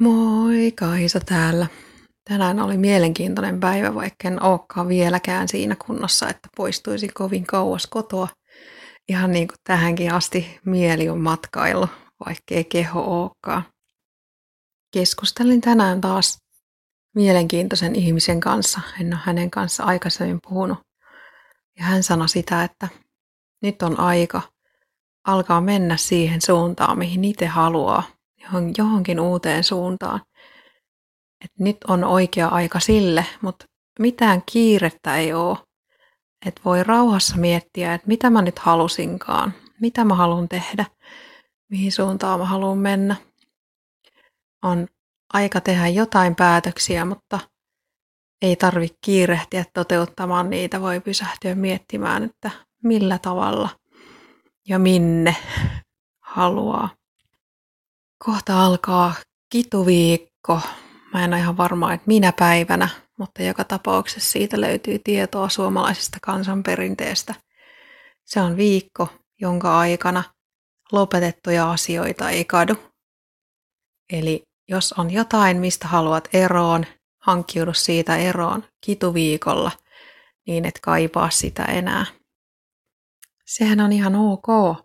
Moi, 0.00 0.72
Kaisa 0.72 1.20
täällä. 1.20 1.66
Tänään 2.28 2.60
oli 2.60 2.78
mielenkiintoinen 2.78 3.60
päivä, 3.60 3.94
vaikka 3.94 4.28
en 4.28 4.42
olekaan 4.42 4.88
vieläkään 4.88 5.48
siinä 5.48 5.76
kunnossa, 5.86 6.28
että 6.28 6.48
poistuisin 6.56 7.10
kovin 7.14 7.46
kauas 7.46 7.86
kotoa. 7.86 8.28
Ihan 9.08 9.32
niin 9.32 9.48
kuin 9.48 9.56
tähänkin 9.64 10.12
asti 10.12 10.60
mieli 10.64 11.08
on 11.08 11.20
matkailu, 11.20 11.88
vaikkei 12.26 12.64
keho 12.64 13.22
olekaan. 13.22 13.62
Keskustelin 14.92 15.60
tänään 15.60 16.00
taas 16.00 16.38
mielenkiintoisen 17.14 17.94
ihmisen 17.94 18.40
kanssa. 18.40 18.80
En 19.00 19.06
ole 19.06 19.20
hänen 19.24 19.50
kanssa 19.50 19.84
aikaisemmin 19.84 20.38
puhunut. 20.48 20.78
Ja 21.78 21.84
hän 21.84 22.02
sanoi 22.02 22.28
sitä, 22.28 22.64
että 22.64 22.88
nyt 23.62 23.82
on 23.82 24.00
aika 24.00 24.42
alkaa 25.26 25.60
mennä 25.60 25.96
siihen 25.96 26.42
suuntaan, 26.42 26.98
mihin 26.98 27.24
itse 27.24 27.46
haluaa 27.46 28.15
johonkin 28.78 29.20
uuteen 29.20 29.64
suuntaan. 29.64 30.20
Et 31.44 31.50
nyt 31.58 31.76
on 31.88 32.04
oikea 32.04 32.48
aika 32.48 32.80
sille, 32.80 33.26
mutta 33.42 33.64
mitään 33.98 34.42
kiirettä 34.52 35.16
ei 35.16 35.32
ole. 35.32 35.58
Että 36.46 36.60
voi 36.64 36.84
rauhassa 36.84 37.36
miettiä, 37.36 37.94
että 37.94 38.08
mitä 38.08 38.30
mä 38.30 38.42
nyt 38.42 38.58
halusinkaan, 38.58 39.54
mitä 39.80 40.04
mä 40.04 40.14
haluan 40.14 40.48
tehdä, 40.48 40.84
mihin 41.70 41.92
suuntaan 41.92 42.40
mä 42.40 42.46
haluan 42.46 42.78
mennä. 42.78 43.16
On 44.64 44.86
aika 45.32 45.60
tehdä 45.60 45.88
jotain 45.88 46.34
päätöksiä, 46.34 47.04
mutta 47.04 47.38
ei 48.42 48.56
tarvitse 48.56 48.98
kiirehtiä 49.04 49.64
toteuttamaan 49.74 50.50
niitä. 50.50 50.80
Voi 50.80 51.00
pysähtyä 51.00 51.54
miettimään, 51.54 52.24
että 52.24 52.50
millä 52.84 53.18
tavalla 53.18 53.68
ja 54.68 54.78
minne 54.78 55.36
haluaa. 56.20 56.88
Kohta 58.26 58.64
alkaa 58.64 59.14
kituviikko. 59.50 60.60
Mä 61.12 61.24
en 61.24 61.32
ole 61.32 61.40
ihan 61.40 61.56
varma, 61.56 61.92
että 61.92 62.06
minä 62.06 62.32
päivänä, 62.32 62.88
mutta 63.18 63.42
joka 63.42 63.64
tapauksessa 63.64 64.30
siitä 64.30 64.60
löytyy 64.60 64.98
tietoa 64.98 65.48
suomalaisesta 65.48 66.18
kansanperinteestä. 66.22 67.34
Se 68.24 68.40
on 68.40 68.56
viikko, 68.56 69.08
jonka 69.40 69.78
aikana 69.78 70.24
lopetettuja 70.92 71.70
asioita 71.70 72.30
ei 72.30 72.44
kadu. 72.44 72.74
Eli 74.12 74.42
jos 74.68 74.92
on 74.92 75.10
jotain, 75.10 75.56
mistä 75.56 75.88
haluat 75.88 76.28
eroon, 76.32 76.86
hankkiudu 77.18 77.74
siitä 77.74 78.16
eroon 78.16 78.64
kituviikolla, 78.84 79.70
niin 80.46 80.64
et 80.64 80.78
kaipaa 80.82 81.30
sitä 81.30 81.64
enää. 81.64 82.06
Sehän 83.44 83.80
on 83.80 83.92
ihan 83.92 84.14
ok, 84.14 84.78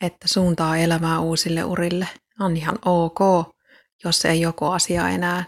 että 0.00 0.28
suuntaa 0.28 0.76
elämää 0.76 1.20
uusille 1.20 1.64
urille– 1.64 2.08
on 2.40 2.56
ihan 2.56 2.78
ok, 2.84 3.18
jos 4.04 4.24
ei 4.24 4.40
joku 4.40 4.64
asia 4.64 5.08
enää 5.08 5.44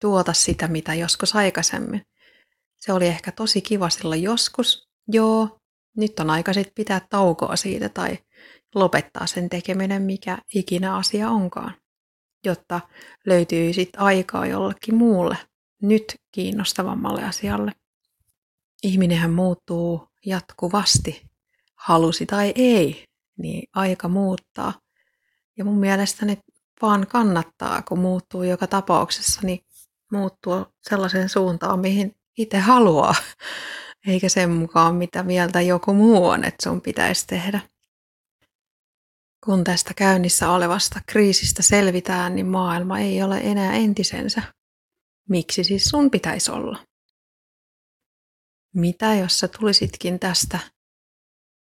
tuota 0.00 0.32
sitä, 0.32 0.68
mitä 0.68 0.94
joskus 0.94 1.36
aikaisemmin. 1.36 2.02
Se 2.76 2.92
oli 2.92 3.06
ehkä 3.06 3.32
tosi 3.32 3.62
kiva 3.62 3.90
silloin 3.90 4.22
joskus, 4.22 4.88
joo, 5.08 5.58
nyt 5.96 6.20
on 6.20 6.30
aika 6.30 6.52
sitten 6.52 6.72
pitää 6.74 7.00
taukoa 7.10 7.56
siitä 7.56 7.88
tai 7.88 8.18
lopettaa 8.74 9.26
sen 9.26 9.48
tekeminen, 9.48 10.02
mikä 10.02 10.38
ikinä 10.54 10.96
asia 10.96 11.30
onkaan, 11.30 11.74
jotta 12.44 12.80
löytyy 13.26 13.72
sitten 13.72 14.00
aikaa 14.00 14.46
jollekin 14.46 14.94
muulle, 14.94 15.36
nyt 15.82 16.14
kiinnostavammalle 16.32 17.24
asialle. 17.24 17.72
Ihminenhän 18.82 19.30
muuttuu 19.30 20.08
jatkuvasti, 20.26 21.22
halusi 21.74 22.26
tai 22.26 22.52
ei, 22.56 23.04
niin 23.38 23.68
aika 23.74 24.08
muuttaa– 24.08 24.72
ja 25.58 25.64
mun 25.64 25.78
mielestäni 25.78 26.38
vaan 26.82 27.06
kannattaa, 27.06 27.82
kun 27.82 27.98
muuttuu 27.98 28.42
joka 28.42 28.66
tapauksessa, 28.66 29.40
niin 29.42 29.60
muuttua 30.12 30.72
sellaiseen 30.88 31.28
suuntaan, 31.28 31.80
mihin 31.80 32.16
itse 32.38 32.58
haluaa, 32.58 33.14
eikä 34.08 34.28
sen 34.28 34.50
mukaan, 34.50 34.94
mitä 34.94 35.22
mieltä 35.22 35.60
joku 35.60 35.94
muu 35.94 36.26
on, 36.26 36.44
että 36.44 36.62
sun 36.62 36.80
pitäisi 36.80 37.26
tehdä. 37.26 37.60
Kun 39.44 39.64
tästä 39.64 39.94
käynnissä 39.94 40.50
olevasta 40.50 41.00
kriisistä 41.06 41.62
selvitään, 41.62 42.34
niin 42.34 42.46
maailma 42.46 42.98
ei 42.98 43.22
ole 43.22 43.38
enää 43.38 43.72
entisensä. 43.72 44.42
Miksi 45.28 45.64
siis 45.64 45.84
sun 45.84 46.10
pitäisi 46.10 46.50
olla? 46.50 46.78
Mitä 48.74 49.14
jos 49.14 49.38
sä 49.38 49.48
tulisitkin 49.48 50.18
tästä 50.18 50.58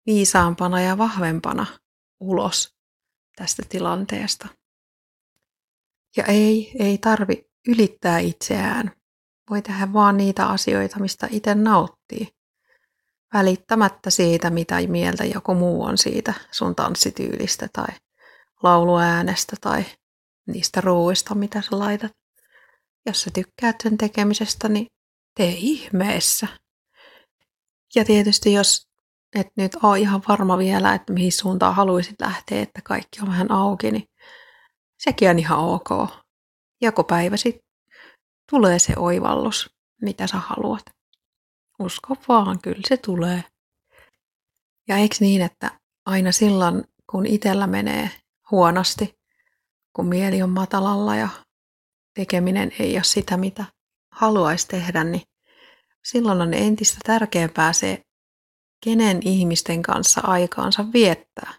viisaampana 0.06 0.81
ja 0.81 0.99
vahvempana 0.99 1.67
ulos 2.21 2.74
tästä 3.37 3.62
tilanteesta. 3.69 4.49
Ja 6.17 6.25
ei, 6.25 6.72
ei 6.78 6.99
tarvi 6.99 7.47
ylittää 7.69 8.19
itseään. 8.19 8.93
Voi 9.50 9.62
tehdä 9.62 9.93
vaan 9.93 10.17
niitä 10.17 10.47
asioita, 10.47 11.00
mistä 11.00 11.28
itse 11.31 11.55
nauttii. 11.55 12.28
Välittämättä 13.34 14.11
siitä, 14.11 14.50
mitä 14.50 14.87
mieltä 14.87 15.25
joku 15.25 15.55
muu 15.55 15.83
on 15.83 15.99
siitä 15.99 16.34
sun 16.50 16.75
tanssityylistä 16.75 17.69
tai 17.73 17.89
lauluäänestä 18.62 19.56
tai 19.61 19.84
niistä 20.47 20.81
ruuista, 20.81 21.34
mitä 21.34 21.62
sä 21.62 21.78
laitat. 21.78 22.12
Jos 23.06 23.23
sä 23.23 23.31
tykkäät 23.34 23.77
sen 23.83 23.99
tekemisestä, 23.99 24.69
niin 24.69 24.87
tee 25.37 25.55
ihmeessä. 25.56 26.47
Ja 27.94 28.05
tietysti 28.05 28.53
jos 28.53 28.87
et 29.34 29.49
nyt 29.56 29.72
ole 29.83 30.00
ihan 30.00 30.22
varma 30.28 30.59
vielä, 30.59 30.95
että 30.95 31.12
mihin 31.12 31.33
suuntaan 31.33 31.75
haluaisit 31.75 32.21
lähteä, 32.21 32.62
että 32.62 32.81
kaikki 32.84 33.21
on 33.22 33.28
vähän 33.28 33.50
auki, 33.50 33.91
niin 33.91 34.05
sekin 34.99 35.31
on 35.31 35.39
ihan 35.39 35.59
ok. 35.59 35.89
Joko 36.83 37.05
päivä 37.05 37.37
sitten 37.37 37.65
tulee 38.50 38.78
se 38.78 38.93
oivallus, 38.97 39.71
mitä 40.03 40.27
sä 40.27 40.37
haluat. 40.37 40.83
Usko 41.78 42.17
vaan, 42.28 42.59
kyllä 42.62 42.83
se 42.89 42.97
tulee. 42.97 43.44
Ja 44.89 44.97
eikö 44.97 45.17
niin, 45.21 45.43
että 45.43 45.71
aina 46.06 46.33
silloin, 46.33 46.84
kun 47.11 47.27
itsellä 47.27 47.67
menee 47.67 48.11
huonosti, 48.50 49.15
kun 49.97 50.06
mieli 50.06 50.43
on 50.43 50.50
matalalla 50.50 51.17
ja 51.17 51.28
tekeminen 52.15 52.73
ei 52.78 52.97
ole 52.97 53.05
sitä, 53.05 53.37
mitä 53.37 53.65
haluaisi 54.12 54.69
tehdä, 54.69 55.05
niin 55.05 55.23
silloin 56.05 56.41
on 56.41 56.55
entistä 56.55 56.99
tärkeämpää 57.06 57.73
se 57.73 58.03
kenen 58.84 59.21
ihmisten 59.25 59.83
kanssa 59.83 60.21
aikaansa 60.25 60.84
viettää. 60.93 61.55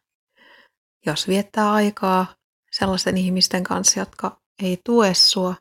Jos 1.06 1.28
viettää 1.28 1.72
aikaa 1.74 2.36
sellaisten 2.72 3.18
ihmisten 3.18 3.64
kanssa, 3.64 4.00
jotka 4.00 4.42
ei 4.64 4.82
tue 4.86 5.14
sua, 5.14 5.56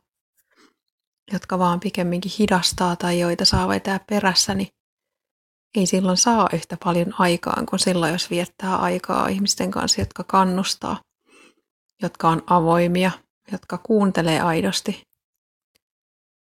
jotka 1.31 1.59
vaan 1.59 1.79
pikemminkin 1.79 2.31
hidastaa 2.39 2.95
tai 2.95 3.19
joita 3.19 3.45
saa 3.45 3.67
vetää 3.67 3.99
perässä, 4.09 4.53
niin 4.53 4.67
ei 5.75 5.85
silloin 5.85 6.17
saa 6.17 6.49
yhtä 6.53 6.77
paljon 6.83 7.13
aikaan 7.19 7.65
kuin 7.65 7.79
silloin, 7.79 8.11
jos 8.11 8.29
viettää 8.29 8.75
aikaa 8.75 9.27
ihmisten 9.27 9.71
kanssa, 9.71 10.01
jotka 10.01 10.23
kannustaa, 10.23 11.01
jotka 12.01 12.29
on 12.29 12.43
avoimia, 12.47 13.11
jotka 13.51 13.77
kuuntelee 13.77 14.41
aidosti. 14.41 15.01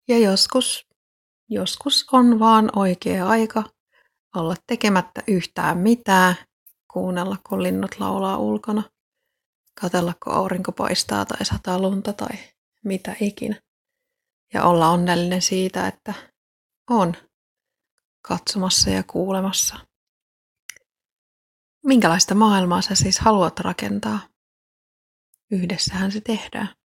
Ja 0.07 0.17
joskus, 0.17 0.85
joskus 1.49 2.05
on 2.11 2.39
vaan 2.39 2.69
oikea 2.75 3.27
aika 3.27 3.63
olla 4.35 4.55
tekemättä 4.67 5.23
yhtään 5.27 5.77
mitään, 5.77 6.35
kuunnella 6.93 7.37
kun 7.49 7.63
linnut 7.63 7.99
laulaa 7.99 8.37
ulkona, 8.37 8.83
katella 9.81 10.13
kun 10.23 10.33
aurinko 10.33 10.71
paistaa 10.71 11.25
tai 11.25 11.45
sataa 11.45 11.81
lunta 11.81 12.13
tai 12.13 12.37
mitä 12.85 13.15
ikinä. 13.21 13.61
Ja 14.53 14.63
olla 14.63 14.89
onnellinen 14.89 15.41
siitä, 15.41 15.87
että 15.87 16.13
on 16.89 17.13
katsomassa 18.21 18.89
ja 18.89 19.03
kuulemassa. 19.03 19.79
Minkälaista 21.85 22.35
maailmaa 22.35 22.81
sä 22.81 22.95
siis 22.95 23.19
haluat 23.19 23.59
rakentaa? 23.59 24.19
Yhdessähän 25.51 26.11
se 26.11 26.21
tehdään. 26.21 26.78